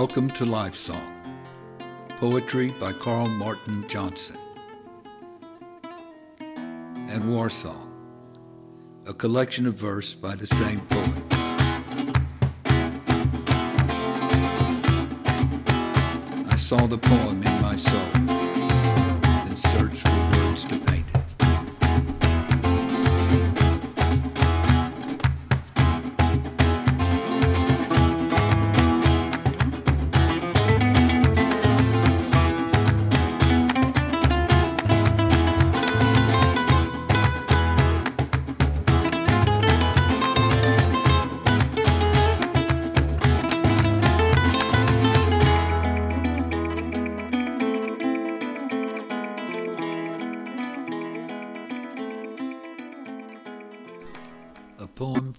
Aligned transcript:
Welcome 0.00 0.30
to 0.30 0.46
Life 0.46 0.76
Song, 0.76 1.12
poetry 2.20 2.70
by 2.80 2.94
Carl 2.94 3.28
Martin 3.28 3.86
Johnson, 3.86 4.38
and 6.40 7.30
War 7.30 7.50
Song, 7.50 7.92
a 9.04 9.12
collection 9.12 9.66
of 9.66 9.74
verse 9.74 10.14
by 10.14 10.36
the 10.36 10.46
same 10.46 10.80
poet. 10.88 11.22
I 16.48 16.56
saw 16.56 16.86
the 16.86 16.96
poem 16.96 17.42
in 17.42 17.60
my 17.60 17.76
soul, 17.76 18.29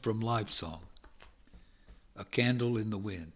from 0.02 0.20
Life 0.20 0.50
Song 0.50 0.82
A 2.16 2.26
Candle 2.26 2.76
in 2.76 2.90
the 2.90 2.98
Wind. 2.98 3.34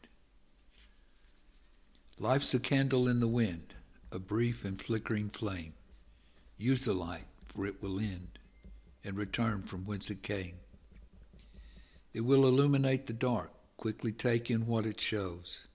Life's 2.18 2.54
a 2.56 2.60
candle 2.60 3.08
in 3.08 3.20
the 3.20 3.28
wind, 3.28 3.76
a 4.12 4.18
brief 4.18 4.66
and 4.66 4.82
flickering 4.82 5.30
flame. 5.30 5.74
Use 6.58 6.86
the 6.86 6.94
light, 6.94 7.26
for 7.54 7.68
it 7.68 7.84
will 7.84 8.00
end 8.00 8.40
and 9.04 9.16
return 9.16 9.62
from 9.62 9.86
whence 9.86 10.10
it 10.10 10.24
came. 10.24 10.56
It 12.14 12.22
will 12.22 12.48
illuminate 12.48 13.06
the 13.06 13.14
dark, 13.14 13.52
quickly 13.78 14.12
take 14.12 14.50
in 14.50 14.66
what 14.66 14.88
it 14.88 15.00
shows. 15.00 15.68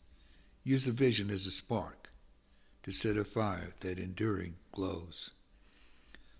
Use 0.65 0.87
the 0.87 0.93
vision 0.93 1.31
as 1.31 1.47
a 1.47 1.53
spark 1.53 2.11
to 2.83 2.91
set 2.91 3.17
a 3.17 3.25
fire 3.25 3.75
that 3.81 3.99
enduring 3.99 4.57
glows. 4.73 5.31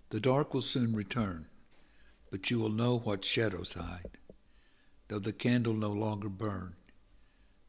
The 0.09 0.19
dark 0.19 0.53
will 0.53 0.61
soon 0.61 0.93
return, 0.93 1.45
but 2.29 2.51
you 2.51 2.59
will 2.59 2.69
know 2.69 2.97
what 2.97 3.23
shadows 3.23 3.73
hide. 3.73 4.17
Though 5.11 5.19
the 5.19 5.33
candle 5.33 5.73
no 5.73 5.91
longer 5.91 6.29
burn, 6.29 6.75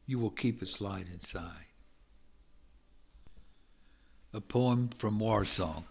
you 0.05 0.17
will 0.17 0.29
keep 0.29 0.61
its 0.61 0.79
light 0.79 1.07
inside. 1.11 1.65
A 4.31 4.39
poem 4.39 4.87
from 4.97 5.19
War 5.19 5.43
Song, 5.43 5.83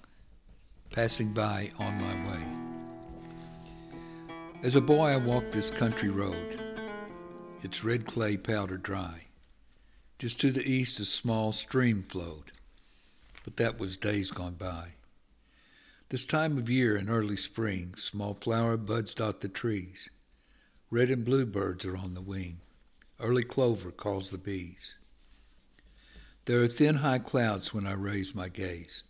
passing 0.93 1.35
by 1.35 1.71
on 1.79 1.99
my 1.99 2.15
way. 2.31 2.43
As 4.63 4.77
a 4.77 4.81
boy, 4.81 5.09
I 5.09 5.19
walked 5.19 5.53
this 5.53 5.71
country 5.71 6.09
road, 6.09 6.59
its 7.63 7.85
red 7.85 8.07
clay 8.07 8.39
powder 8.39 8.79
dry. 8.79 9.27
Just 10.19 10.41
to 10.41 10.53
the 10.53 10.67
east, 10.67 11.01
a 11.01 11.05
small 11.05 11.53
stream 11.53 12.03
flowed, 12.03 12.53
but 13.45 13.59
that 13.59 13.79
was 13.79 13.99
days 13.99 14.31
gone 14.31 14.55
by. 14.55 14.95
This 16.09 16.25
time 16.25 16.57
of 16.57 16.71
year 16.71 16.97
in 16.97 17.11
early 17.11 17.37
spring, 17.37 17.93
small 17.97 18.33
flower 18.33 18.79
buds 18.79 19.13
dot 19.13 19.43
the 19.43 19.49
trees. 19.49 20.09
Red 20.93 21.09
and 21.09 21.25
blue 21.25 21.47
birds 21.47 21.87
are 21.87 21.97
on 21.97 22.13
the 22.13 22.21
wing. 22.21 22.61
Early 23.19 23.43
clover 23.43 23.91
calls 23.91 24.31
the 24.31 24.37
bees. 24.37 24.93
There 26.45 26.63
are 26.63 26.69
thin 26.69 26.97
high 26.97 27.19
clouds 27.19 27.73
when 27.73 27.87
I 27.87 27.93
raise 27.93 28.35
my 28.35 28.51
gaze. 28.51 29.03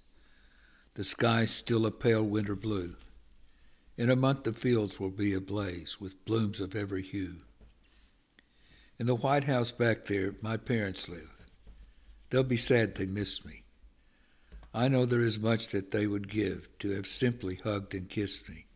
The 0.95 1.03
sky's 1.03 1.51
still 1.51 1.85
a 1.85 1.91
pale 1.91 2.23
winter 2.23 2.55
blue. 2.55 2.95
In 3.97 4.11
a 4.11 4.15
month 4.15 4.45
the 4.45 4.53
fields 4.53 5.01
will 5.01 5.11
be 5.11 5.35
ablaze 5.35 6.01
with 6.01 6.25
blooms 6.25 6.61
of 6.61 6.77
every 6.77 7.03
hue. 7.03 7.39
In 9.01 9.07
the 9.07 9.17
White 9.17 9.45
House 9.45 9.73
back 9.73 10.05
there, 10.05 10.37
my 10.41 10.57
parents 10.57 11.09
live. 11.09 11.35
They'll 12.31 12.45
be 12.45 12.59
sad 12.59 12.95
they 12.95 13.07
missed 13.07 13.45
me. 13.45 13.65
I 14.73 14.87
know 14.87 15.05
there 15.05 15.21
is 15.21 15.41
much 15.41 15.71
that 15.71 15.91
they 15.91 16.07
would 16.07 16.29
give 16.29 16.69
to 16.79 16.91
have 16.91 17.09
simply 17.09 17.57
hugged 17.57 17.93
and 17.93 18.09
kissed 18.09 18.49
me. 18.49 18.67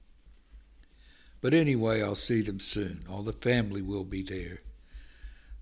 But 1.46 1.54
anyway, 1.54 2.02
I'll 2.02 2.16
see 2.16 2.42
them 2.42 2.58
soon. 2.58 3.04
All 3.08 3.22
the 3.22 3.32
family 3.32 3.80
will 3.80 4.02
be 4.02 4.20
there. 4.20 4.62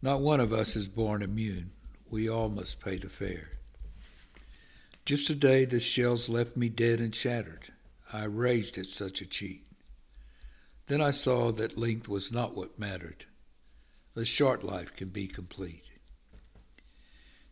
Not 0.00 0.22
one 0.22 0.40
of 0.40 0.50
us 0.50 0.76
is 0.76 0.88
born 0.88 1.20
immune. 1.20 1.72
We 2.08 2.26
all 2.26 2.48
must 2.48 2.80
pay 2.80 2.96
the 2.96 3.10
fare. 3.10 3.50
Just 5.04 5.26
today, 5.26 5.66
the 5.66 5.80
shells 5.80 6.30
left 6.30 6.56
me 6.56 6.70
dead 6.70 7.00
and 7.00 7.14
shattered. 7.14 7.70
I 8.10 8.24
raged 8.24 8.78
at 8.78 8.86
such 8.86 9.20
a 9.20 9.26
cheat. 9.26 9.66
Then 10.86 11.02
I 11.02 11.10
saw 11.10 11.52
that 11.52 11.76
length 11.76 12.08
was 12.08 12.32
not 12.32 12.56
what 12.56 12.78
mattered. 12.78 13.26
A 14.16 14.24
short 14.24 14.64
life 14.64 14.96
can 14.96 15.10
be 15.10 15.26
complete. 15.26 15.84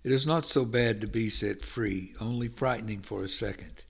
It 0.02 0.10
is 0.10 0.26
not 0.26 0.46
so 0.46 0.64
bad 0.64 1.02
to 1.02 1.06
be 1.06 1.28
set 1.28 1.66
free, 1.66 2.14
only 2.18 2.48
frightening 2.48 3.02
for 3.02 3.22
a 3.22 3.28
second. 3.28 3.84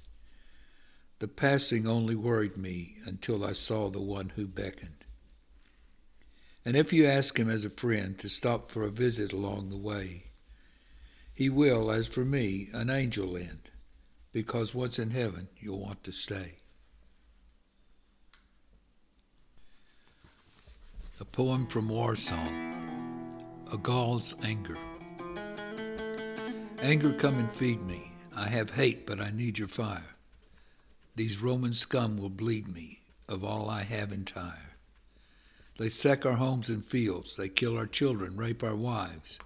The 1.22 1.28
passing 1.28 1.87
only 1.87 2.16
worried 2.16 2.56
me 2.56 2.97
until 3.06 3.44
I 3.44 3.53
saw 3.53 3.88
the 3.88 4.00
one 4.00 4.31
who 4.31 4.44
beckoned. 4.44 5.05
And 6.65 6.77
if 6.77 6.93
you 6.93 7.06
ask 7.06 7.38
him 7.38 7.49
as 7.49 7.65
a 7.65 7.71
friend 7.71 8.19
to 8.19 8.28
stop 8.28 8.72
for 8.72 8.83
a 8.83 8.91
visit 8.91 9.32
along 9.32 9.69
the 9.69 9.77
way, 9.77 10.25
he 11.32 11.49
will, 11.49 11.93
as 11.93 12.09
for 12.09 12.25
me, 12.25 12.71
an 12.72 12.91
angel 12.91 13.28
lend, 13.28 13.71
because 14.32 14.75
once 14.75 14.99
in 14.99 15.11
heaven 15.11 15.47
you'll 15.61 15.78
want 15.78 16.03
to 16.03 16.12
stay. 16.12 16.55
A 21.21 21.25
poem 21.25 21.69
from 21.69 21.88
War 21.88 22.16
Song 22.16 23.62
A 23.72 23.78
Gaul's 23.78 24.34
Anger. 24.43 24.77
Anger, 26.81 27.12
come 27.12 27.38
and 27.38 27.53
feed 27.53 27.81
me. 27.81 28.11
I 28.34 28.49
have 28.49 28.71
hate, 28.71 29.06
but 29.06 29.21
I 29.21 29.31
need 29.31 29.56
your 29.56 29.69
fire. 29.69 30.16
These 31.15 31.43
Roman 31.43 31.75
scum 31.75 32.17
will 32.17 32.31
bleed 32.31 32.69
me 32.69 33.00
of 33.28 33.45
all 33.45 33.69
I 33.69 33.83
have 33.83 34.12
entire. 34.12 34.77
They 35.78 35.89
sack 35.89 36.25
our 36.25 36.34
homes 36.34 36.69
and 36.69 36.84
fields, 36.84 37.37
they 37.37 37.49
kill 37.49 37.77
our 37.77 37.87
children, 37.87 38.37
rape 38.37 38.62
our 38.62 38.75
wives. 38.75 39.39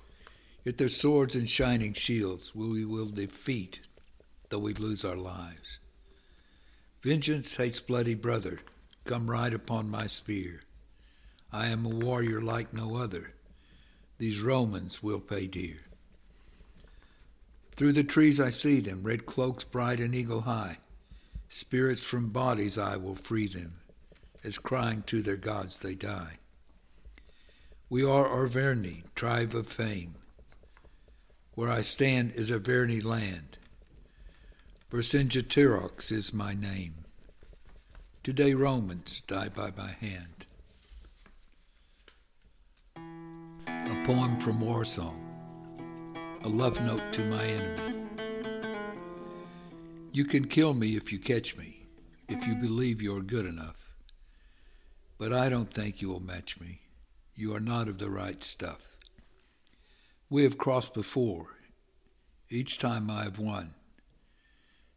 Yet 0.65 0.79
their 0.79 0.89
swords 0.89 1.35
and 1.35 1.49
shining 1.49 1.93
shields 1.93 2.55
we 2.55 2.85
will 2.85 3.07
defeat, 3.07 3.81
though 4.49 4.59
we 4.59 4.75
lose 4.75 5.05
our 5.05 5.17
lives. 5.17 5.79
Vengeance 7.03 7.57
hates 7.57 7.81
bloody 7.81 8.15
brother, 8.15 8.61
come 9.05 9.31
ride 9.31 9.55
upon 9.55 9.89
my 9.89 10.07
spear. 10.07 10.63
I 11.53 11.69
am 11.69 11.87
a 11.87 11.89
warrior 11.89 12.41
like 12.41 12.73
no 12.73 12.97
other. 12.97 13.33
These 14.19 14.41
Romans 14.41 15.03
will 15.03 15.21
pay 15.21 15.47
dear. 15.47 15.79
Through 17.77 17.93
the 17.93 18.05
trees 18.05 18.41
I 18.41 18.51
see 18.51 18.81
them, 18.81 19.03
red 19.03 19.27
cloaks 19.27 19.63
bright 19.63 20.01
and 20.01 20.15
eagle 20.15 20.43
high. 20.43 20.79
Spirits 21.49 22.03
from 22.03 22.31
bodies 22.31 22.77
I 22.79 22.97
will 22.97 23.15
free 23.15 23.47
them, 23.49 23.75
as 24.45 24.59
crying 24.59 25.03
to 25.03 25.23
their 25.23 25.37
gods 25.37 25.79
they 25.79 25.95
die. 25.95 26.39
We 27.89 28.05
are 28.05 28.29
Arverni, 28.29 29.05
tribe 29.15 29.55
of 29.55 29.69
fame. 29.69 30.17
Where 31.55 31.71
I 31.71 31.81
stand 31.81 32.33
is 32.35 32.51
Arverni 32.51 33.03
land. 33.03 33.59
Vercingetorix 34.91 36.13
is 36.13 36.35
my 36.35 36.55
name. 36.55 36.95
Today 38.23 38.55
Romans 38.55 39.23
die 39.27 39.49
by 39.49 39.73
my 39.77 39.93
hand. 39.93 40.47
A 42.97 44.05
poem 44.07 44.39
from 44.41 44.61
War 44.61 44.85
Song 44.85 45.27
a 46.47 46.49
love 46.49 46.81
note 46.83 47.03
to 47.13 47.25
my 47.25 47.45
enemy. 47.45 48.26
You 50.17 50.25
can 50.25 50.47
kill 50.47 50.73
me 50.73 50.97
if 50.97 51.13
you 51.13 51.19
catch 51.19 51.59
me, 51.59 51.89
if 52.27 52.47
you 52.47 52.55
believe 52.55 53.03
you 53.03 53.15
are 53.19 53.21
good 53.21 53.45
enough. 53.45 53.93
But 55.19 55.31
I 55.31 55.51
don't 55.51 55.71
think 55.71 56.01
you 56.01 56.09
will 56.09 56.21
match 56.21 56.59
me. 56.59 56.81
You 57.35 57.55
are 57.55 57.61
not 57.61 57.87
of 57.87 57.99
the 57.99 58.09
right 58.09 58.43
stuff. 58.43 58.97
We 60.31 60.45
have 60.45 60.57
crossed 60.57 60.95
before. 60.95 61.59
Each 62.49 62.79
time 62.79 63.11
I 63.11 63.25
have 63.25 63.39
won. 63.39 63.75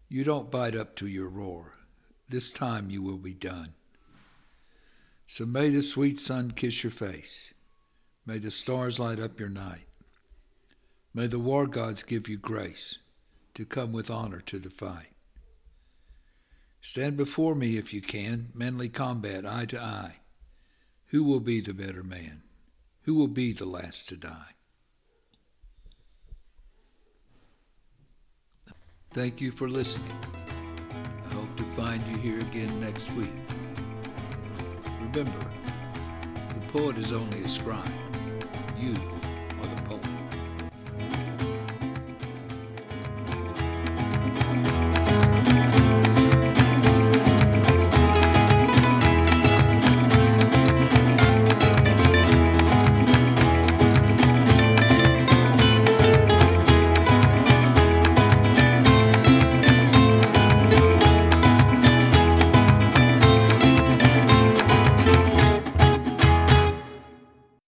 You 0.08 0.24
don't 0.24 0.50
bite 0.50 0.74
up 0.74 0.96
to 0.96 1.08
your 1.08 1.28
roar. 1.28 1.74
This 2.30 2.50
time 2.50 2.90
you 2.90 3.02
will 3.02 3.18
be 3.18 3.34
done. 3.34 3.74
So 5.26 5.46
may 5.46 5.68
the 5.68 5.82
sweet 5.82 6.18
sun 6.18 6.52
kiss 6.52 6.82
your 6.82 6.92
face. 6.92 7.52
May 8.26 8.38
the 8.40 8.52
stars 8.52 9.00
light 9.00 9.20
up 9.20 9.38
your 9.38 9.50
night. 9.50 9.88
May 11.14 11.28
the 11.28 11.40
war 11.40 11.68
gods 11.68 12.04
give 12.04 12.30
you 12.30 12.38
grace 12.38 13.00
to 13.54 13.66
come 13.66 13.92
with 13.92 14.10
honor 14.10 14.42
to 14.42 14.60
the 14.60 14.70
fight. 14.70 15.14
Stand 16.82 17.18
before 17.18 17.56
me 17.56 17.78
if 17.78 17.94
you 17.94 18.02
can, 18.02 18.50
manly 18.54 18.90
combat, 18.90 19.46
eye 19.46 19.66
to 19.66 19.80
eye. 19.80 20.16
Who 21.08 21.24
will 21.24 21.40
be 21.40 21.60
the 21.60 21.74
better 21.74 22.04
man? 22.04 22.44
Who 23.04 23.16
will 23.16 23.28
be 23.28 23.52
the 23.52 23.66
last 23.66 24.08
to 24.10 24.16
die? 24.16 24.54
Thank 29.12 29.42
you 29.42 29.52
for 29.52 29.68
listening. 29.68 30.12
I 31.26 31.34
hope 31.34 31.58
to 31.58 31.64
find 31.76 32.02
you 32.04 32.18
here 32.18 32.40
again 32.40 32.80
next 32.80 33.12
week. 33.14 33.34
Remember, 35.02 35.52
the 36.50 36.68
poet 36.68 36.98
is 36.98 37.12
only 37.12 37.42
a 37.42 37.50
scribe. 37.50 37.92
You 38.80 38.92
are 38.92 39.76
the 39.76 39.82
poet. 39.88 40.19